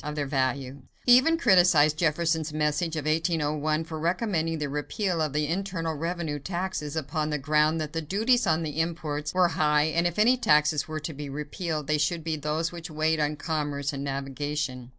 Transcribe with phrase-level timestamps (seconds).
[0.03, 0.81] of their value.
[1.05, 6.39] He even criticised Jefferson's message of 1801 for recommending the repeal of the internal revenue
[6.39, 10.37] taxes, upon the ground that the duties on imports were high and that if any
[10.37, 14.89] taxes were to be repealed, they should be those which weighed on commerce and navigation.